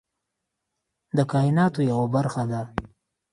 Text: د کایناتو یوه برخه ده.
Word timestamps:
د 1.17 1.19
کایناتو 1.31 1.79
یوه 1.91 2.07
برخه 2.15 2.43
ده. 2.51 2.61